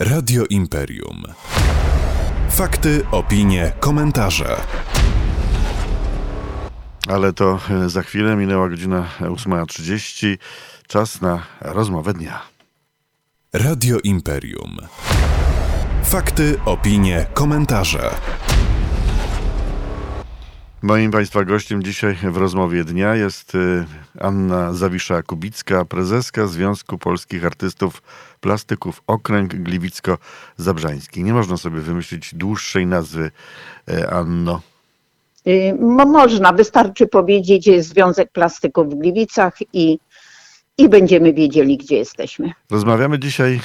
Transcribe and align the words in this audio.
Radio 0.00 0.44
Imperium. 0.50 1.22
Fakty, 2.50 3.02
opinie, 3.10 3.72
komentarze. 3.80 4.56
Ale 7.08 7.32
to 7.32 7.58
e, 7.70 7.88
za 7.88 8.02
chwilę 8.02 8.36
minęła 8.36 8.68
godzina 8.68 9.08
8.30. 9.20 10.38
Czas 10.88 11.20
na 11.20 11.42
rozmowę 11.60 12.12
dnia. 12.12 12.42
Radio 13.52 13.98
Imperium. 14.04 14.76
Fakty, 16.04 16.58
opinie, 16.64 17.26
komentarze. 17.34 18.10
Moim 20.82 21.10
Państwa 21.10 21.44
gościem 21.44 21.82
dzisiaj 21.82 22.16
w 22.22 22.36
rozmowie 22.36 22.84
dnia 22.84 23.14
jest 23.14 23.54
y, 23.54 23.84
Anna 24.20 24.72
Zawisza-Kubicka, 24.72 25.84
prezeska 25.84 26.46
Związku 26.46 26.98
Polskich 26.98 27.44
Artystów 27.46 28.02
Plastyków 28.40 29.02
Okręg 29.06 29.54
Gliwicko-Zabrzański. 29.54 31.24
Nie 31.24 31.32
można 31.32 31.56
sobie 31.56 31.80
wymyślić 31.80 32.34
dłuższej 32.34 32.86
nazwy, 32.86 33.30
y, 33.90 34.10
Anno. 34.10 34.60
Y, 35.46 35.74
mo- 35.80 36.06
Można, 36.06 36.52
wystarczy 36.52 37.06
powiedzieć 37.06 37.84
Związek 37.84 38.32
Plastyków 38.32 38.90
w 38.90 38.94
Gliwicach 38.98 39.54
i, 39.72 39.98
i 40.78 40.88
będziemy 40.88 41.32
wiedzieli, 41.32 41.76
gdzie 41.78 41.96
jesteśmy. 41.96 42.52
Rozmawiamy 42.70 43.18
dzisiaj, 43.18 43.60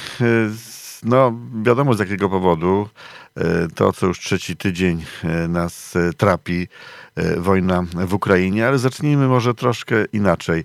z- 0.48 0.75
no 1.02 1.32
wiadomo 1.62 1.94
z 1.94 1.98
jakiego 1.98 2.28
powodu, 2.28 2.88
y, 3.38 3.42
to 3.74 3.92
co 3.92 4.06
już 4.06 4.18
trzeci 4.18 4.56
tydzień 4.56 5.04
y, 5.44 5.48
nas 5.48 5.96
y, 5.96 6.12
trapi, 6.16 6.68
wojna 7.36 7.84
w 8.06 8.14
Ukrainie, 8.14 8.68
ale 8.68 8.78
zacznijmy 8.78 9.28
może 9.28 9.54
troszkę 9.54 10.04
inaczej. 10.12 10.64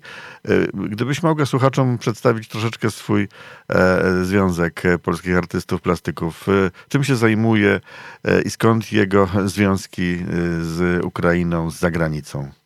Gdybyś 0.74 1.22
mogła 1.22 1.46
słuchaczom 1.46 1.98
przedstawić 1.98 2.48
troszeczkę 2.48 2.90
swój 2.90 3.28
e, 3.68 4.24
Związek 4.24 4.86
e, 4.86 4.98
Polskich 4.98 5.36
Artystów 5.36 5.80
Plastyków, 5.80 6.46
czym 6.88 7.04
się 7.04 7.16
zajmuje 7.16 7.80
e, 8.24 8.42
i 8.42 8.50
skąd 8.50 8.92
jego 8.92 9.28
związki 9.44 10.18
z 10.60 11.04
Ukrainą, 11.04 11.70
z 11.70 11.78
zagranicą? 11.78 12.61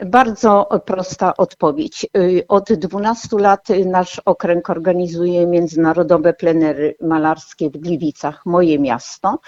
Bardzo 0.00 0.68
prosta 0.86 1.36
odpowiedź. 1.36 2.06
Y, 2.16 2.44
Od 2.48 2.72
12 2.72 3.38
lat 3.38 3.68
nasz 3.86 4.20
okręg 4.24 4.70
organizuje 4.70 5.46
międzynarodowe 5.46 6.34
plenery 6.34 6.96
malarskie 7.00 7.70
w 7.70 7.76
Gliwicach, 7.76 8.46
moje 8.46 8.78
miasto. 8.78 9.38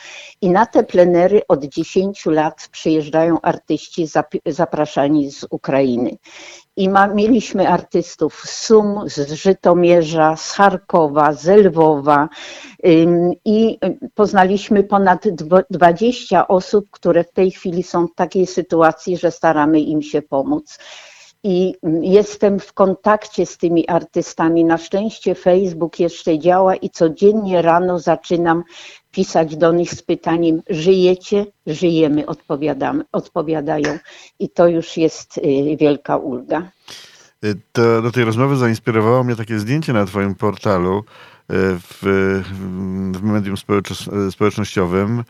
I 0.40 0.50
na 0.50 0.66
te 0.66 0.84
plenery 0.84 1.42
od 1.48 1.64
10 1.64 2.26
lat 2.26 2.68
przyjeżdżają 2.72 3.40
artyści 3.40 4.06
zapraszani 4.46 5.30
z 5.30 5.46
Ukrainy. 5.50 6.10
I 6.76 6.88
ma, 6.88 7.06
mieliśmy 7.06 7.68
artystów 7.68 8.42
z 8.44 8.66
Sum, 8.66 9.00
z 9.06 9.32
Żytomierza, 9.32 10.36
z 10.36 10.52
Charkowa, 10.52 11.32
z 11.32 11.46
Lwowa 11.46 12.28
i 13.44 13.78
poznaliśmy 14.14 14.84
ponad 14.84 15.28
dwo- 15.28 15.62
20 15.70 16.48
osób, 16.48 16.90
które 16.90 17.24
w 17.24 17.32
tej 17.32 17.50
chwili 17.50 17.82
są 17.82 18.06
w 18.06 18.14
takiej 18.14 18.46
sytuacji, 18.46 19.16
że 19.16 19.30
staramy 19.30 19.80
im 19.80 20.02
się 20.02 20.22
pomóc. 20.22 20.78
I 21.42 21.74
jestem 22.00 22.60
w 22.60 22.72
kontakcie 22.72 23.46
z 23.46 23.58
tymi 23.58 23.88
artystami. 23.88 24.64
Na 24.64 24.78
szczęście 24.78 25.34
Facebook 25.34 26.00
jeszcze 26.00 26.38
działa 26.38 26.76
i 26.76 26.90
codziennie 26.90 27.62
rano 27.62 27.98
zaczynam 27.98 28.62
pisać 29.16 29.56
do 29.56 29.72
nich 29.72 29.90
z 29.94 30.02
pytaniem: 30.02 30.62
Żyjecie? 30.70 31.46
Żyjemy, 31.66 32.26
odpowiadamy, 32.26 33.04
odpowiadają. 33.12 33.98
I 34.38 34.48
to 34.48 34.68
już 34.68 34.96
jest 34.96 35.38
y, 35.38 35.76
wielka 35.80 36.16
ulga. 36.16 36.70
Y, 37.44 37.54
To, 37.72 38.02
do 38.02 38.10
tej 38.12 38.24
rozmowy 38.24 38.56
zainspirowało 38.56 39.24
mnie 39.24 39.36
takie 39.36 39.58
zdjęcie 39.58 39.92
na 39.92 40.06
Twoim 40.06 40.34
portalu 40.34 40.98
y, 40.98 41.02
w, 41.78 42.02
w 43.12 43.22
medium 43.22 43.56
społecz- 43.56 44.30
społecznościowym. 44.30 45.24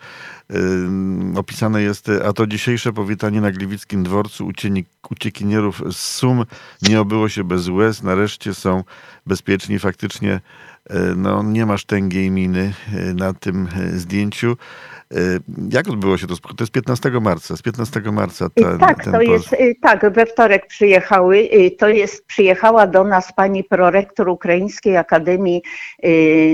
Opisane 1.36 1.82
jest, 1.82 2.10
a 2.28 2.32
to 2.32 2.46
dzisiejsze 2.46 2.92
powitanie 2.92 3.40
na 3.40 3.50
Gliwickim 3.50 4.02
Dworcu 4.02 4.50
uciekinierów 5.10 5.82
z 5.92 5.96
Sum 5.96 6.44
nie 6.82 7.00
obyło 7.00 7.28
się 7.28 7.44
bez 7.44 7.68
łez. 7.68 8.02
Nareszcie 8.02 8.54
są 8.54 8.84
bezpieczni. 9.26 9.78
Faktycznie 9.78 10.40
no, 11.16 11.42
nie 11.42 11.66
masz 11.66 11.84
tęgiej 11.84 12.30
miny 12.30 12.72
y, 12.94 13.14
na 13.14 13.34
tym 13.34 13.68
y, 13.78 13.98
zdjęciu. 13.98 14.56
Y, 15.14 15.40
Jak 15.72 15.88
odbyło 15.88 16.18
się 16.18 16.26
to? 16.26 16.36
To 16.36 16.54
jest 16.60 16.72
15 16.72 17.10
marca. 17.20 17.56
Z 17.56 17.62
15 17.62 18.00
marca 18.12 18.48
ten, 18.54 18.78
tak, 18.78 19.04
ten 19.04 19.12
to 19.12 19.20
jest, 19.20 19.52
y, 19.52 19.74
tak, 19.82 20.12
we 20.12 20.26
wtorek 20.26 20.66
przyjechały, 20.66 21.38
y, 21.38 21.70
to 21.70 21.88
jest, 21.88 22.26
przyjechała 22.26 22.86
do 22.86 23.04
nas 23.04 23.32
pani 23.32 23.64
prorektor 23.64 24.28
Ukraińskiej 24.28 24.96
Akademii 24.96 25.62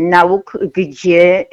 Nauk, 0.03 0.59
gdzie 0.75 1.45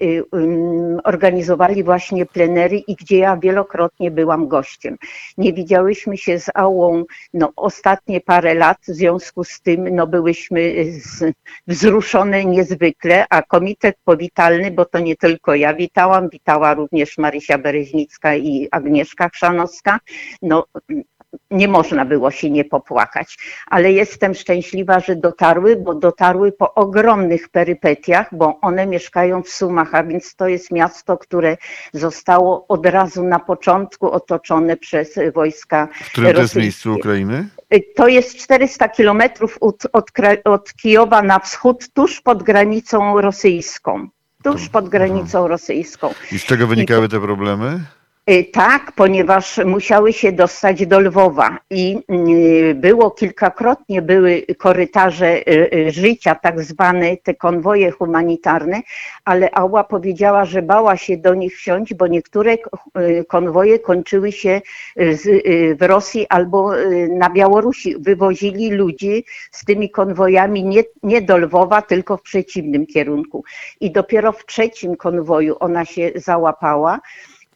organizowali 1.04 1.84
właśnie 1.84 2.26
plenery 2.26 2.78
i 2.78 2.96
gdzie 2.96 3.18
ja 3.18 3.38
wielokrotnie 3.38 4.12
byłam 4.12 4.48
gościem. 4.48 4.98
Nie 5.38 5.54
widziałyśmy 5.54 6.18
się 6.18 6.40
z 6.40 6.50
Ałą 6.54 7.04
no, 7.34 7.52
ostatnie 7.56 8.22
parę 8.22 8.54
lat, 8.54 8.78
w 8.88 8.92
związku 8.92 9.44
z 9.44 9.62
tym 9.62 9.96
no, 9.96 10.08
byłyśmy 10.08 10.86
z, 10.92 11.34
wzruszone 11.68 12.46
niezwykle, 12.46 13.26
a 13.30 13.42
komitet 13.42 13.96
powitalny, 14.04 14.72
bo 14.72 14.86
to 14.86 15.00
nie 15.00 15.16
tylko 15.16 15.56
ja 15.56 15.74
witałam, 15.74 16.30
witała 16.30 16.74
również 16.74 16.89
Marysia 17.18 17.58
Bereźnicka 17.58 18.36
i 18.36 18.68
Agnieszka 18.72 19.30
Chrzanowska, 19.30 20.00
no 20.42 20.66
nie 21.52 21.68
można 21.68 22.06
było 22.06 22.32
się 22.32 22.50
nie 22.50 22.66
popłakać, 22.66 23.38
ale 23.68 23.92
jestem 23.92 24.34
szczęśliwa, 24.34 25.00
że 25.00 25.16
dotarły, 25.16 25.76
bo 25.76 25.96
dotarły 25.96 26.52
po 26.52 26.74
ogromnych 26.74 27.50
perypetiach, 27.50 28.36
bo 28.36 28.60
one 28.62 28.88
mieszkają 28.88 29.44
w 29.44 29.50
Sumach, 29.50 29.96
a 29.96 30.04
więc 30.04 30.36
to 30.36 30.48
jest 30.48 30.72
miasto, 30.72 31.18
które 31.18 31.58
zostało 31.94 32.66
od 32.68 32.86
razu 32.86 33.24
na 33.24 33.40
początku 33.40 34.12
otoczone 34.12 34.78
przez 34.78 35.20
wojska 35.34 35.88
W 35.94 36.12
którym 36.12 36.34
to 36.34 36.42
jest 36.42 36.56
miejscu 36.56 36.94
Ukrainy? 36.94 37.48
To 37.96 38.08
jest 38.08 38.38
400 38.38 38.90
kilometrów 38.90 39.58
od, 39.62 39.88
od, 39.94 40.12
od 40.46 40.74
Kijowa 40.74 41.22
na 41.22 41.40
wschód, 41.40 41.94
tuż 41.94 42.22
pod 42.22 42.44
granicą 42.44 43.22
rosyjską. 43.22 44.10
Tuż 44.44 44.70
pod 44.70 44.90
granicą 44.90 45.48
rosyjską. 45.48 46.14
I 46.32 46.40
z 46.40 46.46
czego 46.46 46.68
wynikały 46.68 47.10
te 47.10 47.22
problemy? 47.22 47.80
Y, 48.30 48.44
Tak, 48.52 48.92
ponieważ 48.92 49.58
musiały 49.66 50.14
się 50.14 50.32
dostać 50.32 50.86
do 50.86 51.00
Lwowa 51.00 51.58
i 51.70 51.98
y, 52.72 52.76
było 52.76 53.12
kilkakrotnie 53.12 54.02
były 54.02 54.46
korytarze 54.58 55.50
y, 55.50 55.92
życia, 55.92 56.36
tak 56.36 56.62
zwane 56.64 57.18
te 57.18 57.36
konwoje 57.36 57.92
humanitarne, 57.92 58.82
ale 59.26 59.52
Ała 59.52 59.84
powiedziała, 59.84 60.46
że 60.46 60.62
bała 60.62 60.98
się 60.98 61.18
do 61.18 61.34
nich 61.34 61.58
wsiąść, 61.58 61.94
bo 61.94 62.08
niektóre 62.08 62.58
konwoje 63.28 63.80
kończyły 63.80 64.32
się 64.32 64.62
w 65.80 65.82
Rosji 65.82 66.26
albo 66.30 66.72
na 67.10 67.30
Białorusi. 67.30 67.96
Wywozili 68.00 68.72
ludzi 68.72 69.26
z 69.52 69.66
tymi 69.66 69.90
konwojami 69.90 70.64
nie, 70.64 70.84
nie 71.04 71.22
do 71.22 71.38
Lwowa, 71.38 71.82
tylko 71.82 72.18
w 72.18 72.22
przeciwnym 72.22 72.86
kierunku. 72.86 73.44
I 73.80 73.92
dopiero 73.92 74.32
w 74.32 74.46
trzecim 74.46 74.96
konwoju 74.96 75.56
ona 75.60 75.86
się 75.86 76.12
załapała 76.16 77.00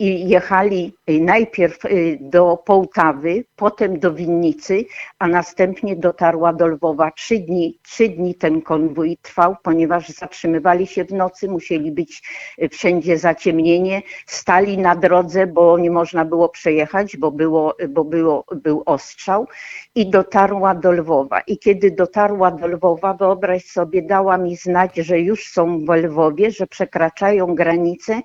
i 0.03 0.29
jechali 0.29 0.93
y, 1.09 1.19
najpierw 1.19 1.85
y, 1.85 2.17
do 2.21 2.57
Połtawy, 2.65 3.45
potem 3.55 3.99
do 3.99 4.13
Winnicy, 4.13 4.85
a 5.19 5.27
następnie 5.27 5.95
dotarła 5.95 6.53
do 6.53 6.67
Lwowa. 6.67 7.11
Trzy 7.11 7.39
dni, 7.39 7.79
trzy 7.83 8.09
dni 8.09 8.35
ten 8.35 8.61
konwój 8.61 9.17
trwał, 9.21 9.55
ponieważ 9.63 10.09
zatrzymywali 10.09 10.87
się 10.87 11.05
w 11.05 11.13
nocy, 11.13 11.47
musieli 11.49 11.91
być 11.91 12.21
y, 12.61 12.69
wszędzie 12.69 13.17
zaciemnienie, 13.17 14.01
stali 14.25 14.77
na 14.77 14.95
drodze, 14.95 15.47
bo 15.47 15.77
nie 15.77 15.91
można 15.91 16.25
było 16.25 16.49
przejechać, 16.49 17.17
bo, 17.17 17.31
było, 17.31 17.75
bo 17.89 18.03
było, 18.03 18.45
był 18.55 18.83
ostrzał 18.85 19.47
i 19.95 20.09
dotarła 20.09 20.75
do 20.75 20.91
Lwowa. 20.91 21.41
I 21.47 21.57
kiedy 21.57 21.91
dotarła 21.91 22.51
do 22.51 22.67
Lwowa, 22.67 23.13
wyobraź 23.13 23.65
sobie, 23.65 24.01
dała 24.01 24.37
mi 24.37 24.55
znać, 24.55 24.95
że 24.95 25.19
już 25.19 25.47
są 25.47 25.85
w 25.85 25.89
Lwowie, 25.89 26.51
że 26.51 26.67
przekraczają 26.67 27.55
granicę 27.55 28.21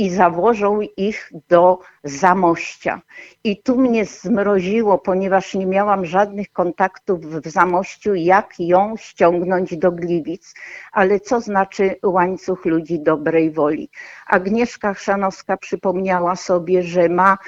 i 0.00 0.10
zawożą 0.10 0.80
ich 0.96 1.32
do 1.48 1.78
Zamościa. 2.04 3.00
I 3.44 3.62
tu 3.62 3.78
mnie 3.78 4.04
zmroziło, 4.04 4.98
ponieważ 4.98 5.54
nie 5.54 5.66
miałam 5.66 6.06
żadnych 6.06 6.52
kontaktów 6.52 7.20
w 7.20 7.48
Zamościu, 7.48 8.14
jak 8.14 8.54
ją 8.58 8.94
ściągnąć 8.96 9.76
do 9.76 9.92
Gliwic. 9.92 10.54
Ale 10.92 11.20
co 11.20 11.40
znaczy 11.40 11.96
łańcuch 12.02 12.64
ludzi 12.64 13.00
dobrej 13.00 13.50
woli? 13.50 13.90
Agnieszka 14.26 14.94
Chrzanowska 14.94 15.56
przypomniała 15.56 16.36
sobie, 16.36 16.82
że 16.82 17.08
ma, 17.08 17.38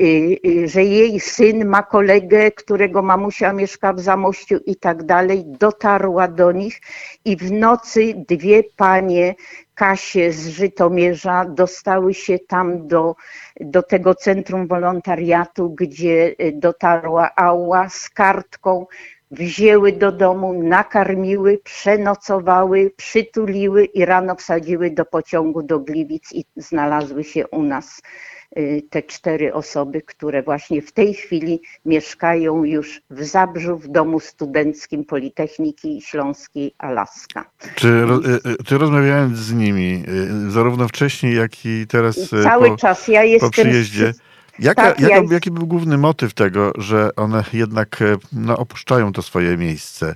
y, 0.00 0.36
y, 0.46 0.68
że 0.68 0.84
jej 0.84 1.20
syn 1.20 1.68
ma 1.68 1.82
kolegę, 1.82 2.50
którego 2.50 3.02
mamusia 3.02 3.52
mieszka 3.52 3.92
w 3.92 4.00
Zamościu 4.00 4.56
i 4.66 4.76
tak 4.76 5.04
dalej. 5.04 5.44
Dotarła 5.46 6.28
do 6.28 6.52
nich 6.52 6.80
i 7.24 7.36
w 7.36 7.52
nocy 7.52 8.14
dwie 8.28 8.62
panie 8.76 9.34
Kasie 9.76 10.32
z 10.32 10.48
Żytomierza 10.48 11.44
dostały 11.44 12.14
się 12.14 12.38
tam 12.38 12.88
do, 12.88 13.14
do 13.60 13.82
tego 13.82 14.14
centrum 14.14 14.66
wolontariatu, 14.66 15.70
gdzie 15.70 16.34
y, 16.40 16.52
dotarła 16.54 17.30
Ała 17.36 17.88
z 17.88 18.10
kartką 18.10 18.86
wzięły 19.30 19.92
do 19.92 20.12
domu, 20.12 20.62
nakarmiły, 20.62 21.58
przenocowały, 21.58 22.90
przytuliły 22.96 23.84
i 23.84 24.04
rano 24.04 24.34
wsadziły 24.34 24.90
do 24.90 25.04
pociągu 25.04 25.62
do 25.62 25.80
Gliwic 25.80 26.32
i 26.32 26.44
znalazły 26.56 27.24
się 27.24 27.46
u 27.46 27.62
nas 27.62 28.02
te 28.90 29.02
cztery 29.02 29.54
osoby, 29.54 30.02
które 30.02 30.42
właśnie 30.42 30.82
w 30.82 30.92
tej 30.92 31.14
chwili 31.14 31.60
mieszkają 31.84 32.64
już 32.64 33.00
w 33.10 33.24
Zabrzu, 33.24 33.76
w 33.76 33.88
domu 33.88 34.20
studenckim 34.20 35.04
Politechniki 35.04 36.02
Śląskiej 36.02 36.74
Alaska. 36.78 37.44
Czy, 37.74 37.88
y, 37.88 38.64
czy 38.64 38.78
rozmawiając 38.78 39.38
z 39.38 39.52
nimi, 39.52 40.04
zarówno 40.48 40.88
wcześniej, 40.88 41.36
jak 41.36 41.66
i 41.66 41.86
teraz 41.88 42.30
Cały 42.42 42.68
po, 42.68 42.76
czas 42.76 43.08
ja 43.08 43.24
jestem 43.24 43.50
po 43.50 43.52
przyjeździe, 43.52 44.12
Jaka, 44.58 44.82
Tak, 44.82 45.00
jaka, 45.00 45.14
ja- 45.14 45.22
Jaki 45.30 45.50
był 45.50 45.66
główny 45.66 45.98
motyw 45.98 46.34
tego, 46.34 46.72
że 46.78 47.10
one 47.16 47.44
jednak 47.52 47.98
no, 48.32 48.58
opuszczają 48.58 49.12
to 49.12 49.22
swoje 49.22 49.56
miejsce, 49.56 50.14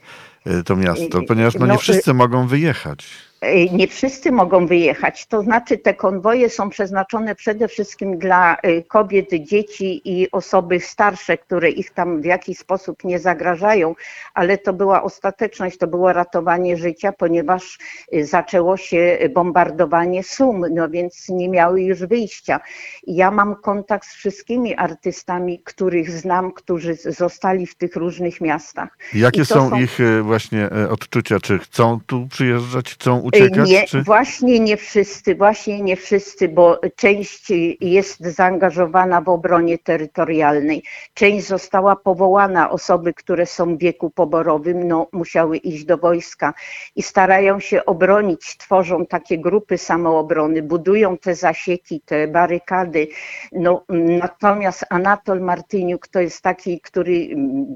to 0.65 0.77
miasto? 0.77 1.19
Y, 1.21 1.27
Ponieważ 1.27 1.55
no, 1.55 1.61
no, 1.61 1.67
nie 1.67 1.75
y- 1.75 1.79
wszyscy 1.79 2.15
mogą 2.15 2.47
wyjechać. 2.47 3.30
E, 3.41 3.65
Nie 3.65 3.89
wszyscy 3.89 4.33
mogą 4.33 4.67
wyjechać. 4.67 5.27
To 5.27 5.43
znaczy, 5.43 5.79
te 5.79 5.95
konwoje 5.95 6.51
są 6.51 6.71
przeznaczone 6.71 7.35
przede 7.35 7.69
wszystkim 7.69 8.19
dla 8.19 8.57
e, 8.57 8.83
kobiet, 8.83 9.29
dzieci 9.41 10.01
i 10.05 10.31
osoby 10.31 10.81
starsze, 10.81 11.39
które 11.39 11.71
ich 11.71 11.91
tam 11.91 12.21
w 12.21 12.25
jakiś 12.25 12.59
sposób 12.59 13.05
nie 13.05 13.19
zagrażają, 13.19 13.95
ale 14.35 14.59
to 14.59 14.73
była 14.73 15.03
ostateczność, 15.03 15.79
to 15.79 15.87
było 15.87 16.13
ratowanie 16.13 16.77
życia, 16.77 17.13
ponieważ 17.13 17.79
e, 18.13 18.25
zaczęło 18.25 18.77
się 18.77 19.19
bombardowanie 19.35 20.23
Sum, 20.23 20.65
no 20.71 20.89
więc 20.89 21.29
nie 21.29 21.49
miały 21.49 21.83
już 21.83 21.99
wyjścia. 21.99 22.61
Ja 23.07 23.31
mam 23.31 23.57
kontakt 23.57 24.07
z 24.09 24.15
wszystkimi 24.15 24.75
artystami, 24.77 25.61
których 25.65 26.11
znam, 26.11 26.53
którzy 26.53 26.95
zostali 26.95 27.67
w 27.67 27.75
tych 27.75 27.97
różnych 27.97 28.41
miastach. 28.41 28.99
Jakie 29.15 29.45
są, 29.45 29.71
są- 29.71 29.77
ich 29.81 29.99
właśnie 30.23 30.69
odczucia? 30.91 31.41
Czy 31.41 31.59
chcą 31.59 31.99
tu 32.07 32.29
przyjeżdżać, 32.31 32.95
chcą 32.95 33.30
Y, 33.30 33.30
uciekać? 33.33 33.71
Nie, 33.71 33.85
czy... 33.85 34.03
właśnie 34.03 34.61
nie 34.61 34.77
wszyscy, 34.77 35.35
właśnie 35.35 35.83
nie 35.83 35.97
wszyscy, 35.97 36.49
bo 36.49 36.81
część 36.97 37.53
jest 37.81 38.21
zaangażowana 38.21 39.21
w 39.21 39.29
obronie 39.29 39.79
terytorialnej, 39.79 40.83
część 41.15 41.47
została 41.47 41.97
powołana, 41.97 42.71
osoby, 42.71 43.15
które 43.15 43.47
są 43.47 43.77
w 43.77 43.79
wieku 43.79 44.11
poborowym, 44.11 44.89
no, 44.89 45.09
musiały 45.13 45.57
iść 45.57 45.85
do 45.85 45.99
wojska 45.99 46.55
i 46.97 47.03
starają 47.03 47.61
się 47.61 47.85
obronić, 47.85 48.57
tworzą 48.57 49.07
takie 49.07 49.39
grupy 49.39 49.79
samoobrony, 49.79 50.63
budują 50.63 51.19
te 51.19 51.35
zasieki, 51.35 52.01
te 52.01 52.29
barykady. 52.29 53.09
No, 53.53 53.85
natomiast 53.89 54.85
Anatol 54.91 55.41
Martyniuk 55.41 56.09
to 56.09 56.21
jest 56.21 56.43
taki, 56.43 56.81
który 56.81 57.29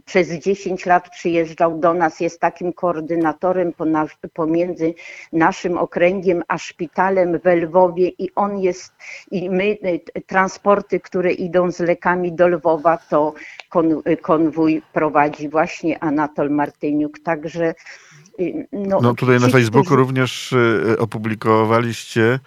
przez 0.05 0.29
10 0.29 0.87
lat 0.87 1.11
przyjeżdżał 1.11 1.79
do 1.79 1.95
nas, 1.95 2.21
jest 2.21 2.41
takim 2.41 2.73
koordynatorem 2.73 3.73
pomiędzy 4.35 4.95
naszym 5.33 5.79
okręgiem 5.79 6.43
a 6.49 6.59
szpitalem 6.59 7.39
w 7.45 7.47
Lwowie 7.47 8.09
i 8.09 8.31
on 8.35 8.59
jest, 8.59 8.93
i 9.31 9.51
my, 9.51 9.65
y, 9.65 10.01
transporty, 10.27 11.01
które 11.01 11.33
idą 11.33 11.71
z 11.71 11.81
lekami 11.81 12.33
do 12.33 12.49
Lwowa, 12.49 12.99
to 13.11 13.35
y, 14.09 14.17
konwój 14.17 14.83
prowadzi 14.93 15.49
właśnie 15.49 16.03
Anatol 16.03 16.51
Martyniuk, 16.51 17.19
także 17.19 17.75
y, 18.41 18.67
no, 18.73 19.01
No 19.03 19.15
tutaj 19.15 19.41
na 19.41 19.49
Facebooku 19.49 19.85
którzy- 19.85 19.97
również 19.97 20.55
opublikowaliście 20.99 22.39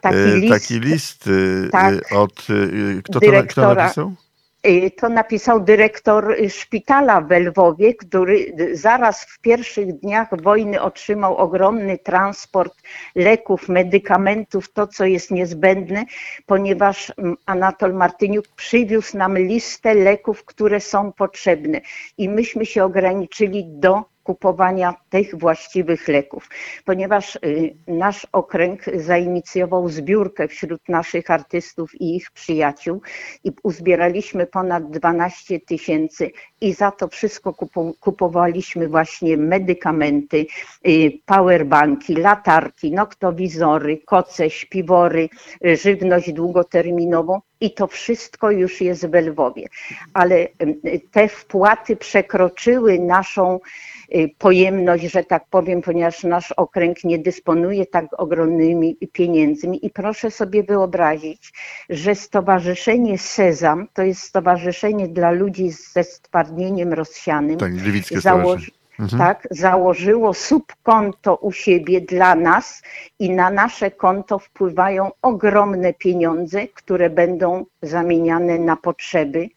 Taki 0.00 0.16
list. 0.40 0.48
taki 0.52 0.80
list 0.80 1.24
Tak. 1.72 1.94
od... 2.14 2.46
Kto 3.04 3.20
to, 3.20 3.26
kto 3.48 3.74
napisał? 3.74 4.12
Y, 4.66 4.90
To 4.90 5.08
napisał 5.08 5.60
dyrektor 5.60 6.36
szpitala 6.48 7.20
w 7.20 7.30
Lwowie, 7.30 7.94
który 7.94 8.52
zaraz 8.72 9.24
w 9.24 9.40
pierwszych 9.40 9.92
dniach 9.92 10.42
wojny 10.42 10.80
otrzymał 10.80 11.36
ogromny 11.36 11.98
transport 11.98 12.74
leków, 13.14 13.68
medykamentów, 13.68 14.72
to 14.72 14.86
co 14.86 15.04
jest 15.04 15.30
niezbędne, 15.30 16.04
ponieważ 16.46 17.12
mm, 17.18 17.36
Anatol 17.46 17.94
Martyniuk 17.94 18.48
przywiózł 18.56 19.18
nam 19.18 19.38
listę 19.38 19.94
leków, 19.94 20.44
które 20.44 20.80
są 20.80 21.12
potrzebne. 21.12 21.80
I 22.18 22.28
myśmy 22.28 22.66
się 22.66 22.84
ograniczyli 22.84 23.64
do 23.66 24.15
kupowania 24.26 24.94
tych 25.10 25.38
właściwych 25.38 26.08
leków, 26.08 26.48
ponieważ 26.84 27.36
y, 27.36 27.76
nasz 27.86 28.26
okręg 28.32 28.84
zainicjował 28.94 29.88
zbiórkę 29.88 30.48
wśród 30.48 30.88
naszych 30.88 31.30
artystów 31.30 31.94
i 31.94 32.16
ich 32.16 32.30
przyjaciół 32.30 33.00
i 33.44 33.52
uzbieraliśmy 33.62 34.46
ponad 34.46 34.90
12 34.90 35.60
tysięcy 35.60 36.30
i 36.60 36.72
za 36.72 36.90
to 36.90 37.08
wszystko 37.08 37.54
kupowaliśmy 38.00 38.88
właśnie 38.88 39.36
medykamenty, 39.36 40.46
y, 40.88 41.12
powerbanki, 41.26 42.14
latarki, 42.14 42.92
noktowizory, 42.92 43.98
koce, 44.06 44.50
śpiwory, 44.50 45.28
y, 45.66 45.76
żywność 45.76 46.32
długoterminową 46.32 47.40
i 47.60 47.74
to 47.74 47.86
wszystko 47.86 48.50
już 48.50 48.80
jest 48.80 49.06
w 49.06 49.14
Lwowie. 49.14 49.66
Ale 50.14 50.48
te 51.10 51.28
wpłaty 51.28 51.96
przekroczyły 51.96 52.98
naszą 52.98 53.60
y, 54.14 54.30
pojemność, 54.38 55.04
że 55.04 55.24
tak 55.24 55.44
powiem, 55.50 55.82
ponieważ 55.82 56.24
nasz 56.24 56.52
okręg 56.52 57.04
nie 57.04 57.18
dysponuje 57.18 57.86
tak 57.86 58.06
ogromnymi 58.12 58.96
pieniędzmi 59.12 59.86
i 59.86 59.90
proszę 59.90 60.30
sobie 60.30 60.62
wyobrazić, 60.62 61.52
że 61.90 62.14
Stowarzyszenie 62.14 63.18
Sezam 63.18 63.88
to 63.94 64.02
jest 64.02 64.20
stowarzyszenie 64.20 65.08
dla 65.08 65.30
ludzi 65.30 65.70
ze 65.70 66.04
stwardnieniem 66.04 66.92
rozsianym. 66.92 67.58
Tak, 67.58 67.74
Gliwickie 67.74 68.20
Stowarzyszenie. 68.20 68.85
Mhm. 69.00 69.18
tak, 69.18 69.48
założyło 69.50 70.34
subkonto 70.34 71.36
u 71.36 71.52
siebie 71.52 72.00
dla 72.00 72.34
nas 72.34 72.82
i 73.18 73.30
na 73.30 73.50
nasze 73.50 73.90
konto 73.90 74.38
wpływają 74.38 75.10
ogromne 75.22 75.94
pieniądze, 75.94 76.68
które 76.68 77.10
będą 77.10 77.66
zamieniane 77.82 78.58
na 78.58 78.76
potrzeby. 78.76 79.48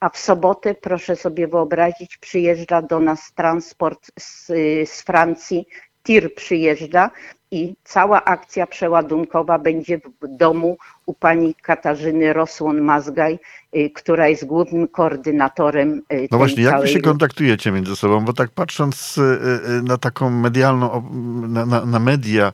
A 0.00 0.08
w 0.08 0.18
sobotę, 0.18 0.74
proszę 0.74 1.16
sobie 1.16 1.48
wyobrazić, 1.48 2.16
przyjeżdża 2.16 2.82
do 2.82 3.00
nas 3.00 3.32
transport 3.34 4.10
z, 4.18 4.46
z 4.90 5.02
Francji, 5.02 5.66
tir 6.02 6.34
przyjeżdża 6.34 7.10
i 7.50 7.74
cała 7.84 8.24
akcja 8.24 8.66
przeładunkowa 8.66 9.58
będzie 9.58 9.98
w 9.98 10.36
domu 10.36 10.78
u 11.06 11.14
pani 11.14 11.54
Katarzyny 11.62 12.32
Rosłon-Mazgaj, 12.32 13.38
y, 13.76 13.90
która 13.90 14.28
jest 14.28 14.44
głównym 14.44 14.88
koordynatorem 14.88 16.02
y, 16.12 16.28
No 16.30 16.38
właśnie, 16.38 16.62
jak 16.62 16.80
wy 16.80 16.88
się 16.88 17.00
kontaktujecie 17.00 17.72
między 17.72 17.96
sobą? 17.96 18.24
Bo 18.24 18.32
tak 18.32 18.50
patrząc 18.50 19.18
e, 19.18 19.82
na 19.82 19.98
taką 19.98 20.30
medialną, 20.30 21.10
na, 21.48 21.66
na, 21.66 21.84
na 21.84 21.98
media 21.98 22.52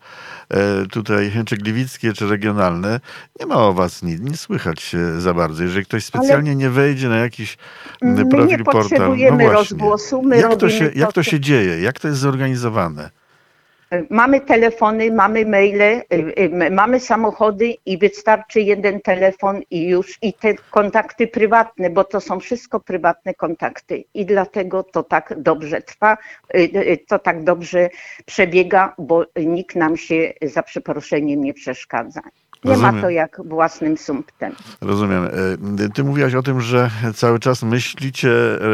e, 0.51 0.87
tutaj, 0.87 1.33
czy 1.47 1.57
gliwickie, 1.57 2.13
czy 2.13 2.29
regionalne, 2.29 3.01
nie 3.41 3.47
ma 3.47 3.57
o 3.57 3.73
was 3.73 4.03
nic, 4.03 4.21
nie 4.21 4.37
słychać 4.37 4.97
za 5.19 5.35
bardzo. 5.35 5.63
Jeżeli 5.63 5.85
ktoś 5.85 6.05
specjalnie 6.05 6.57
nie 6.57 6.71
wejdzie 6.71 7.09
na 7.09 7.17
jakiś 7.17 7.59
m, 8.03 8.15
My 8.15 8.27
profil 8.27 8.59
nie 8.59 8.65
portal, 8.65 8.83
potrzebujemy 8.83 9.45
no 9.45 9.51
właśnie. 9.51 9.59
rozgłosu, 9.59 10.23
my 10.23 10.37
jak 10.37 10.57
to, 10.57 10.71
się, 10.71 10.91
jak 10.95 11.13
to, 11.13 11.23
się 11.23 11.41
dzieje? 11.41 11.81
Jak 11.81 12.01
to 12.01 12.09
jest 12.09 12.21
zorganizowane? 12.21 13.11
Mamy 14.11 14.41
telefony, 14.41 15.13
mamy 15.13 15.47
maile, 15.47 16.03
y, 16.13 16.35
y, 16.39 16.71
mamy 16.71 17.01
samochody 17.01 17.75
i 17.87 17.99
wystarczy 17.99 18.61
jeden 18.61 19.01
telefon 19.01 19.63
i 19.71 19.89
już 19.89 20.19
i 20.23 20.33
te 20.33 20.55
kontakty 20.55 21.27
prywatne, 21.27 21.91
bo 21.91 22.05
to 22.05 22.21
są 22.21 22.41
wszystko 22.41 22.81
prywatne 22.81 23.35
kontakty 23.35 24.05
i 24.15 24.27
dlatego 24.27 24.83
to 24.83 25.03
tak 25.03 25.35
dobrze 25.43 25.83
trwa, 25.83 26.17
y, 26.55 26.99
to 27.09 27.19
tak 27.19 27.45
dobrze 27.45 27.89
przebiega, 28.27 28.95
bo 28.99 29.25
nikt 29.37 29.77
nam 29.77 29.97
się 29.97 30.33
za 30.43 30.63
przeproszeniem 30.63 31.45
nie 31.45 31.55
przeszkadza. 31.55 32.21
Nie 32.65 32.71
Rozumiem. 32.71 32.95
ma 32.95 33.01
to 33.03 33.11
jak 33.11 33.41
własnym 33.45 33.97
sumptem. 33.99 34.53
Rozumiem. 34.81 35.25
E, 35.25 35.89
Ty 35.95 36.05
mówiłaś 36.05 36.35
o 36.35 36.43
tym, 36.43 36.61
że 36.61 36.91
cały 37.15 37.39
czas 37.39 37.63
myślicie, 37.63 38.31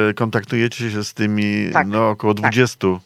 e, 0.09 0.15
kontaktujecie 0.15 0.91
się 0.91 1.05
z 1.05 1.15
tymi 1.15 1.71
Tak, 1.73 1.87
no, 1.87 2.11
około 2.11 2.35
tak. 2.35 2.43
20 2.43 2.89
e, 2.89 2.99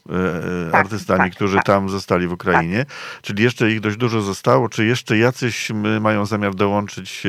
Tak, 0.71 0.81
artystami, 0.81 1.19
tak, 1.19 1.31
którzy 1.35 1.55
tak. 1.55 1.65
tam 1.65 1.89
zostali 1.89 2.27
w 2.27 2.31
Ukrainie. 2.31 2.85
Czyli 3.21 3.43
jeszcze 3.43 3.71
ich 3.71 3.79
dość 3.79 3.97
dużo 3.97 4.21
zostało? 4.21 4.69
Czy 4.69 4.85
jeszcze 4.85 5.17
jacyś 5.17 5.71
mają 6.01 6.25
zamiar 6.25 6.55
dołączyć 6.55 7.23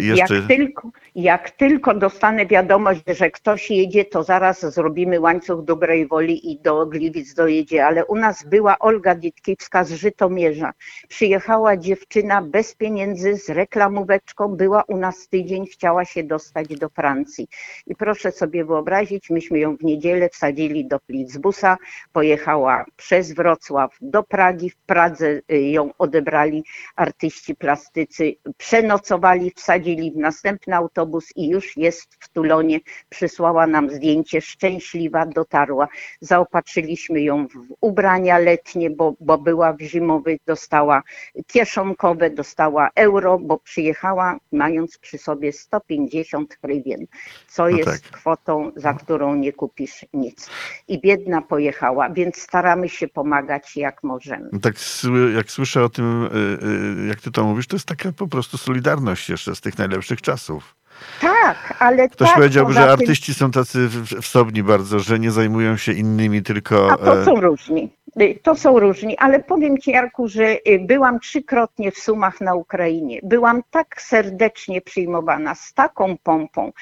jeszcze? 0.00 0.34
Jak 0.34 0.46
tylko, 0.46 0.90
jak 1.14 1.50
tylko 1.50 1.94
dostanę 1.94 2.46
wiadomość, 2.46 3.00
że 3.06 3.30
ktoś 3.30 3.70
jedzie, 3.70 4.04
to 4.04 4.22
zaraz 4.22 4.60
zrobimy 4.74 5.20
łańcuch 5.20 5.64
dobrej 5.64 6.06
woli 6.06 6.52
i 6.52 6.60
do 6.60 6.86
Gliwic 6.86 7.34
dojedzie. 7.34 7.86
Ale 7.86 8.04
u 8.04 8.16
nas 8.16 8.44
była 8.44 8.78
Olga 8.78 9.14
Ditkiewska 9.14 9.84
z 9.84 9.92
Żytomierza. 9.92 10.72
Przyjechała 11.08 11.76
dziewczyna 11.76 12.42
bez 12.42 12.74
pieniędzy, 12.74 13.36
z 13.36 13.48
reklamóweczką, 13.48 14.48
była 14.48 14.82
u 14.88 14.96
nas 14.96 15.28
tydzień, 15.28 15.66
chciała 15.66 16.04
się 16.04 16.24
dostać 16.24 16.68
do 16.68 16.88
Francji. 16.88 17.48
I 17.86 17.96
proszę 17.96 18.32
sobie 18.32 18.64
wyobrazić, 18.64 19.30
myśmy 19.30 19.58
ją 19.58 19.76
w 19.76 19.84
niedzielę 19.84 20.28
wsadzili 20.28 20.86
do 20.88 21.00
Plitzbusa, 21.00 21.76
pojechała 22.12 22.84
przez 22.96 23.32
Wrocław 23.32 23.96
do 24.00 24.22
Pragi, 24.22 24.70
w 24.70 24.76
Pradze 24.76 25.40
y, 25.52 25.60
ją 25.60 25.90
odebrali 25.98 26.64
artyści 26.96 27.54
plastycy, 27.54 28.34
przenocowali, 28.56 29.52
wsadzili 29.56 30.12
w 30.12 30.16
następny 30.16 30.76
autobus, 30.76 30.99
autobus 31.00 31.36
i 31.36 31.48
już 31.48 31.76
jest 31.76 32.16
w 32.20 32.28
Tulonie. 32.28 32.80
Przysłała 33.08 33.66
nam 33.66 33.90
zdjęcie, 33.90 34.40
szczęśliwa 34.40 35.26
dotarła. 35.26 35.88
Zaopatrzyliśmy 36.20 37.20
ją 37.20 37.46
w 37.48 37.54
ubrania 37.80 38.38
letnie, 38.38 38.90
bo, 38.90 39.14
bo 39.20 39.38
była 39.38 39.72
w 39.72 39.80
zimowy, 39.80 40.38
dostała 40.46 41.02
kieszonkowe, 41.46 42.30
dostała 42.30 42.90
euro, 42.94 43.38
bo 43.38 43.58
przyjechała 43.58 44.36
mając 44.52 44.98
przy 44.98 45.18
sobie 45.18 45.52
150 45.52 46.56
hrywien, 46.62 47.06
co 47.48 47.62
No 47.62 47.68
jest 47.68 48.02
tak. 48.02 48.10
kwotą, 48.10 48.72
za 48.76 48.94
którą 48.94 49.34
nie 49.34 49.52
kupisz 49.52 50.04
nic. 50.14 50.50
I 50.88 51.00
biedna 51.00 51.42
pojechała, 51.42 52.10
więc 52.10 52.36
staramy 52.36 52.88
się 52.88 53.08
pomagać 53.08 53.76
jak 53.76 54.02
możemy. 54.04 54.50
Tak 54.62 54.74
sły- 54.74 55.34
jak 55.36 55.50
słyszę 55.50 55.84
o 55.84 55.88
tym, 55.88 56.24
y, 56.24 57.04
y, 57.04 57.06
jak 57.08 57.20
ty 57.20 57.30
to 57.30 57.44
mówisz, 57.44 57.66
to 57.66 57.76
jest 57.76 57.86
taka 57.88 58.12
po 58.12 58.28
prostu 58.28 58.58
solidarność 58.58 59.28
jeszcze 59.30 59.54
z 59.54 59.60
tych 59.60 59.78
najlepszych 59.78 60.22
czasów. 60.22 60.76
Tak, 61.20 61.74
ale 61.78 62.08
Ktoś 62.08 62.28
tak, 62.28 62.36
powiedziałby, 62.36 62.68
poza 62.74 62.80
że 62.80 62.86
tym- 62.96 63.00
artyści 63.00 63.34
są 63.34 63.50
tacy 63.50 63.88
w- 63.88 64.20
wsobni 64.22 64.62
bardzo, 64.62 64.98
że 64.98 65.18
nie 65.18 65.30
zajmują 65.30 65.76
się 65.76 65.92
innymi, 65.92 66.42
tylko... 66.42 66.92
A 66.92 66.96
to 66.96 67.20
e, 67.22 67.24
są 67.24 67.40
różni. 67.40 67.90
Y, 68.16 68.38
To 68.42 68.54
są 68.54 68.78
różni, 68.78 69.18
ale 69.18 69.40
powiem 69.40 69.78
Ci, 69.78 69.90
Jarku, 69.90 70.28
że 70.28 70.56
y, 70.68 70.78
byłam 70.80 71.20
trzykrotnie 71.20 71.90
w 71.90 71.98
Sumach 71.98 72.40
na 72.40 72.54
Ukrainie. 72.54 73.20
Byłam 73.22 73.62
tak 73.70 74.02
serdecznie 74.02 74.80
przyjmowana, 74.80 75.54
z 75.54 75.74
taką 75.74 76.16
pompą. 76.18 76.72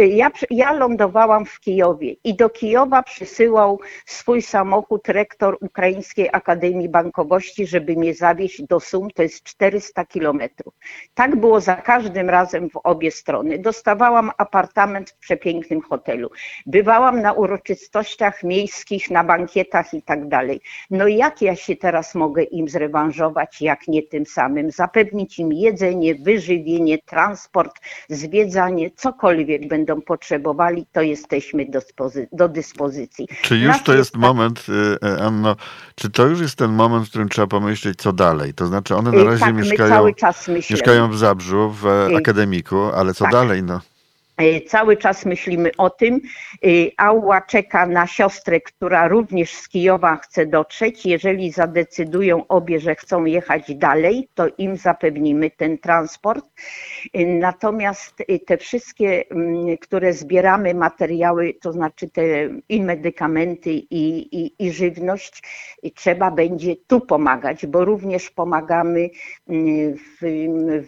Y, 0.00 0.06
Ja, 0.06 0.30
ja 0.50 0.72
lądowałam 0.72 1.46
w 1.46 1.60
Kijowie 1.60 2.14
i 2.24 2.34
do 2.36 2.50
Kijowa 2.50 3.02
przysyłał 3.02 3.80
swój 4.06 4.42
samochód 4.42 5.08
rektor 5.08 5.58
Ukraińskiej 5.60 6.28
Akademii 6.32 6.88
Bankowości, 6.88 7.66
żeby 7.66 7.96
mnie 7.96 8.14
zawieźć 8.14 8.62
do 8.62 8.80
Sum, 8.80 9.10
to 9.10 9.22
jest 9.22 9.42
400 9.42 10.04
kilometrów. 10.04 10.74
Tak 11.14 11.36
było 11.36 11.60
za 11.60 11.74
każdym 11.76 12.30
razem 12.30 12.70
w 12.70 12.76
obie 12.84 13.10
strony. 13.10 13.58
Dostawałam 13.58 14.30
apartament 14.38 15.10
w 15.10 15.16
przepięknym 15.18 15.80
hotelu. 15.80 16.30
Bywałam 16.66 17.22
na 17.22 17.32
uroczystościach 17.32 18.42
miejskich, 18.42 19.10
na 19.10 19.24
bankietach 19.24 19.94
i 19.94 20.02
tak 20.02 20.28
dalej. 20.28 20.55
No 20.90 21.06
jak 21.06 21.42
ja 21.42 21.56
się 21.56 21.76
teraz 21.76 22.14
mogę 22.14 22.42
im 22.42 22.68
zrewanżować, 22.68 23.62
jak 23.62 23.88
nie 23.88 24.02
tym 24.02 24.26
samym? 24.26 24.70
Zapewnić 24.70 25.38
im 25.38 25.52
jedzenie, 25.52 26.14
wyżywienie, 26.14 26.98
transport, 26.98 27.80
zwiedzanie, 28.08 28.90
cokolwiek 28.96 29.68
będą 29.68 30.00
potrzebowali, 30.00 30.86
to 30.92 31.02
jesteśmy 31.02 31.66
do, 31.66 31.80
do 32.32 32.48
dyspozycji. 32.48 33.28
Czy 33.42 33.56
już 33.56 33.82
to 33.82 33.94
jest 33.94 34.12
tak- 34.12 34.20
moment, 34.20 34.66
y, 34.68 35.06
y, 35.06 35.22
Anno, 35.22 35.56
czy 35.94 36.10
to 36.10 36.26
już 36.26 36.40
jest 36.40 36.56
ten 36.56 36.70
moment, 36.70 37.06
w 37.06 37.08
którym 37.08 37.28
trzeba 37.28 37.46
pomyśleć, 37.46 37.98
co 37.98 38.12
dalej? 38.12 38.54
To 38.54 38.66
znaczy 38.66 38.96
one 38.96 39.10
na 39.12 39.18
Y, 39.18 39.24
razie 39.24 39.40
tak, 39.40 39.54
mieszkają, 39.54 40.06
mieszkają 40.70 41.10
w 41.10 41.18
Zabrzu, 41.18 41.70
w 41.70 41.86
Akademiku, 42.16 42.82
ale 42.94 43.14
co 43.14 43.24
tak. 43.24 43.32
dalej? 43.32 43.62
No? 43.62 43.80
E, 44.36 44.60
Cały 44.60 44.96
czas 44.96 45.26
myślimy 45.26 45.70
o 45.78 45.90
tym. 45.90 46.14
E, 46.14 46.68
Ała 46.96 47.40
czeka 47.40 47.86
na 47.86 48.06
siostrę, 48.06 48.60
która 48.60 49.08
również 49.08 49.54
z 49.54 49.68
Kijowa 49.68 50.16
chce 50.16 50.46
dotrzeć. 50.46 51.06
Jeżeli 51.06 51.50
zadecydują 51.50 52.46
obie, 52.46 52.80
że 52.80 52.94
chcą 52.94 53.24
jechać 53.24 53.74
dalej, 53.74 54.28
to 54.34 54.46
im 54.58 54.76
zapewnimy 54.76 55.50
ten 55.50 55.78
transport. 55.78 56.44
E, 57.14 57.26
Natomiast 57.26 58.24
te 58.46 58.56
wszystkie, 58.56 59.24
mm, 59.30 59.78
które 59.78 60.12
zbieramy 60.12 60.74
materiały, 60.74 61.54
to 61.62 61.72
znaczy 61.72 62.08
te 62.10 62.22
i 62.68 62.82
medykamenty, 62.82 63.70
i, 63.70 64.28
i, 64.40 64.66
i 64.66 64.72
żywność, 64.72 65.42
trzeba 65.94 66.30
będzie 66.30 66.76
tu 66.86 67.00
pomagać, 67.00 67.66
bo 67.66 67.84
również 67.84 68.30
pomagamy 68.30 69.10
mm, 69.48 69.96
w, 69.96 70.26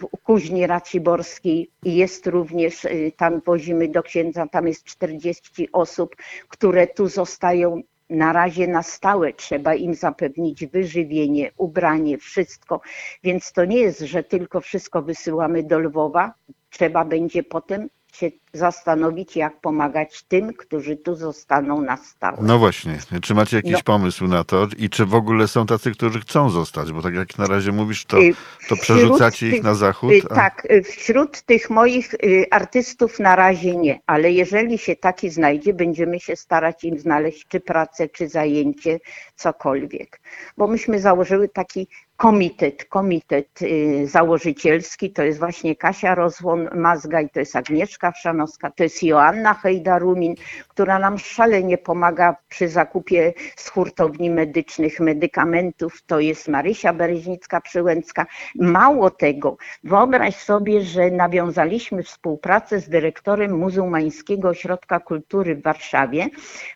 w 0.00 0.22
Kuźni 0.22 0.66
Raciborskiej 0.66 1.70
i 1.84 1.96
jest 1.96 2.26
również, 2.26 2.86
tam 3.16 3.37
wozimy 3.46 3.88
do 3.88 4.02
księdza, 4.02 4.46
tam 4.46 4.66
jest 4.68 4.84
40 4.84 5.68
osób, 5.72 6.16
które 6.48 6.86
tu 6.86 7.08
zostają 7.08 7.82
na 8.10 8.32
razie 8.32 8.66
na 8.66 8.82
stałe. 8.82 9.32
Trzeba 9.32 9.74
im 9.74 9.94
zapewnić 9.94 10.66
wyżywienie, 10.66 11.50
ubranie, 11.56 12.18
wszystko. 12.18 12.80
Więc 13.22 13.52
to 13.52 13.64
nie 13.64 13.78
jest, 13.78 14.00
że 14.00 14.22
tylko 14.22 14.60
wszystko 14.60 15.02
wysyłamy 15.02 15.62
do 15.62 15.78
Lwowa. 15.78 16.34
Trzeba 16.70 17.04
będzie 17.04 17.42
potem 17.42 17.88
się 18.12 18.30
zastanowić, 18.52 19.36
jak 19.36 19.60
pomagać 19.60 20.22
tym, 20.22 20.54
którzy 20.54 20.96
tu 20.96 21.14
zostaną 21.14 21.80
na 21.80 21.96
stałe. 21.96 22.38
no 22.40 22.58
właśnie, 22.58 22.98
czy 23.22 23.34
macie 23.34 23.56
jakiś 23.56 23.72
No. 23.72 23.78
pomysł 23.84 24.26
na 24.26 24.44
to 24.44 24.66
i 24.78 24.90
czy 24.90 25.06
w 25.06 25.14
ogóle 25.14 25.48
są 25.48 25.66
tacy, 25.66 25.90
którzy 25.92 26.20
chcą 26.20 26.50
zostać? 26.50 26.92
Bo 26.92 27.02
tak 27.02 27.14
jak 27.14 27.38
na 27.38 27.46
razie 27.46 27.72
mówisz, 27.72 28.04
to, 28.04 28.18
Y, 28.18 28.32
to 28.32 28.34
wśród 28.76 28.80
przerzucacie 28.80 29.48
ich 29.48 29.62
na 29.62 29.74
zachód. 29.74 30.12
Y, 30.12 30.22
a- 30.30 30.34
Tak, 30.34 30.66
y, 30.70 30.82
wśród 30.82 31.42
tych 31.42 31.70
moich 31.70 32.14
artystów 32.50 33.18
na 33.20 33.36
razie 33.36 33.76
nie, 33.76 34.00
ale 34.06 34.32
jeżeli 34.32 34.78
się 34.78 34.96
taki 34.96 35.30
znajdzie, 35.30 35.74
będziemy 35.74 36.20
się 36.20 36.36
starać 36.36 36.84
im 36.84 36.98
znaleźć 36.98 37.46
czy 37.48 37.60
pracę, 37.60 38.08
czy 38.08 38.28
zajęcie, 38.28 39.00
cokolwiek. 39.36 40.20
Bo 40.56 40.66
myśmy 40.66 41.00
założyły 41.00 41.48
taki 41.48 41.88
komitet, 42.18 42.84
komitet 42.84 43.62
y, 43.62 44.06
założycielski, 44.06 45.12
to 45.12 45.22
jest 45.22 45.38
właśnie 45.38 45.76
Kasia 45.76 46.14
Rozłon-Mazgaj, 46.14 47.28
to 47.32 47.40
jest 47.40 47.56
Agnieszka 47.56 48.12
Wszanowska, 48.12 48.70
to 48.70 48.82
jest 48.82 49.02
Joanna 49.02 49.54
Hejda-Rumin, 49.62 50.34
która 50.78 50.98
nam 50.98 51.18
szalenie 51.18 51.78
pomaga 51.78 52.36
przy 52.48 52.68
zakupie 52.68 53.32
z 53.56 53.68
hurtowni 53.68 54.30
medycznych 54.30 55.00
medykamentów, 55.00 56.02
to 56.06 56.20
jest 56.20 56.48
Marysia 56.48 56.92
Bereźnicka-Przyłęcka. 56.92 58.24
Mało 58.54 59.10
tego, 59.10 59.56
wyobraź 59.84 60.36
sobie, 60.36 60.82
że 60.82 61.10
nawiązaliśmy 61.10 62.02
współpracę 62.02 62.80
z 62.80 62.88
dyrektorem 62.88 63.58
Muzułmańskiego 63.58 64.48
Ośrodka 64.48 65.00
Kultury 65.00 65.56
w 65.56 65.62
Warszawie, 65.62 66.26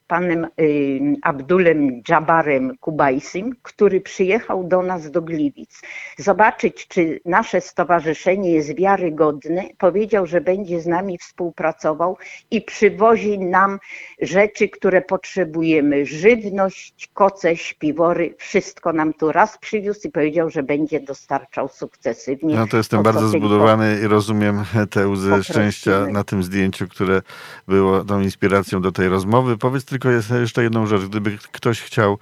panem 0.07 0.47
y, 0.61 1.01
Abdulem 1.23 2.03
Dżabarem 2.03 2.77
Kubajsim, 2.81 3.57
który 3.63 4.01
przyjechał 4.01 4.65
do 4.65 4.83
nas 4.83 5.11
do 5.11 5.23
Gliwic. 5.23 5.83
Zobaczyć, 6.19 6.89
czy 6.89 7.21
nasze 7.25 7.61
stowarzyszenie 7.61 8.51
jest 8.51 8.77
wiarygodne. 8.77 9.63
Powiedział, 9.79 10.27
że 10.27 10.41
będzie 10.41 10.81
z 10.81 10.87
nami 10.87 11.19
współpracował 11.19 12.17
i 12.51 12.63
przywozi 12.63 13.39
nam 13.39 13.79
rzeczy, 14.21 14.69
które 14.69 15.03
potrzebujemy. 15.03 16.07
Żywność, 16.07 17.09
koce, 17.15 17.57
śpiwory, 17.57 18.35
wszystko 18.39 18.93
nam 18.93 19.13
tu 19.13 19.33
raz 19.33 19.59
przywiózł 19.59 20.01
i 20.09 20.11
powiedział, 20.11 20.51
że 20.51 20.63
będzie 20.63 21.01
dostarczał 21.01 21.69
sukcesywnie. 21.69 22.55
No 22.55 22.67
to 22.67 22.77
jestem 22.77 23.01
o 23.01 23.03
co 23.03 23.13
bardzo 23.13 23.29
zbudowany 23.29 24.01
i 24.05 24.07
rozumiem 24.07 24.65
te 24.91 25.09
łzy 25.09 25.29
Poprosimy. 25.29 25.55
szczęścia 25.55 26.07
na 26.07 26.25
tym 26.25 26.43
zdjęciu, 26.43 26.89
które 26.89 27.23
było 27.69 28.05
tą 28.05 28.21
inspiracją 28.21 28.83
do 28.83 28.93
tej 28.93 29.09
rozmowy. 29.09 29.59
Powiedz 29.59 29.85
tylko 29.85 30.09
jeszcze 30.41 30.63
jedną 30.63 30.87
rzecz. 30.87 31.03
Gdyby 31.03 31.39
ktoś 31.53 31.81
chciał 31.81 32.19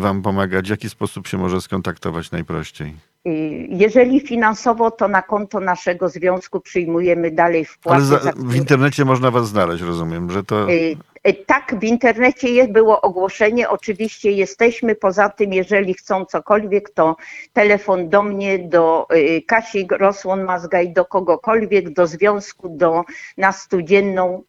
wam 0.00 0.22
pomagać, 0.22 0.66
w 0.66 0.70
jaki 0.70 0.90
sposób 0.90 1.26
się 1.26 1.38
może 1.38 1.60
skontaktować 1.60 2.30
najprościej? 2.30 2.94
Y, 3.26 3.66
Jeżeli 3.70 4.20
finansowo, 4.20 4.90
to 4.90 5.08
na 5.08 5.22
konto 5.22 5.60
naszego 5.60 6.08
związku 6.08 6.60
przyjmujemy 6.60 7.30
dalej 7.30 7.64
wpłaty. 7.64 7.96
Ale 7.96 8.04
za, 8.04 8.32
w 8.36 8.54
internecie 8.56 9.04
można 9.04 9.30
was 9.30 9.48
znaleźć, 9.48 9.82
rozumiem, 9.82 10.30
że 10.30 10.44
to... 10.44 10.70
Y, 10.70 10.96
y, 11.28 11.34
Tak, 11.46 11.74
w 11.80 11.84
internecie 11.84 12.48
jest, 12.48 12.72
było 12.72 13.00
ogłoszenie. 13.00 13.68
Oczywiście 13.68 14.32
jesteśmy. 14.32 14.94
Poza 14.94 15.28
tym, 15.28 15.52
jeżeli 15.52 15.94
chcą 15.94 16.24
cokolwiek, 16.24 16.90
to 16.90 17.16
telefon 17.52 18.08
do 18.08 18.22
mnie, 18.22 18.58
do 18.58 19.06
y, 19.14 19.42
Kasi 19.46 19.86
Rosłon-Mazgaj, 19.86 20.92
do 20.92 21.04
kogokolwiek, 21.04 21.90
do 21.90 22.06
związku, 22.06 22.68
do 22.68 23.04
na 23.36 23.52
studzienną. 23.52 24.42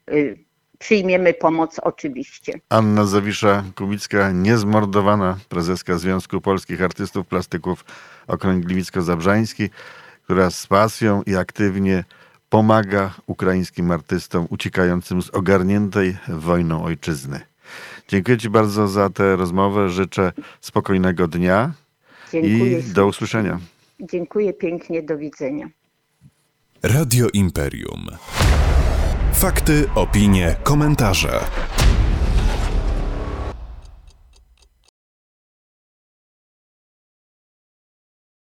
Przyjmiemy 0.79 1.33
pomoc 1.33 1.79
oczywiście. 1.79 2.59
Anna 2.69 3.05
Zawisza-Kubicka, 3.05 4.33
niezmordowana 4.33 5.37
prezeska 5.49 5.97
Związku 5.97 6.41
Polskich 6.41 6.81
Artystów 6.81 7.27
Plastyków 7.27 7.85
Okręg 8.27 8.65
Gliwicko-Zabrzański, 8.65 9.69
która 10.23 10.49
z 10.49 10.67
pasją 10.67 11.23
i 11.25 11.35
aktywnie 11.35 12.03
pomaga 12.49 13.13
ukraińskim 13.27 13.91
artystom 13.91 14.47
uciekającym 14.49 15.21
z 15.21 15.29
ogarniętej 15.29 16.17
wojną 16.27 16.83
ojczyzny. 16.83 17.39
Dziękuję 18.07 18.37
Ci 18.37 18.49
bardzo 18.49 18.87
za 18.87 19.09
tę 19.09 19.35
rozmowę. 19.35 19.89
Życzę 19.89 20.31
spokojnego 20.61 21.27
dnia 21.27 21.71
Dziękuję. 22.31 22.79
i 22.79 22.83
do 22.83 23.07
usłyszenia. 23.07 23.59
Dziękuję 23.99 24.53
pięknie. 24.53 25.03
Do 25.03 25.17
widzenia. 25.17 25.69
Radio 26.83 27.27
Imperium. 27.33 28.07
Fakty, 29.39 29.89
opinie, 29.95 30.55
komentarze. 30.63 31.39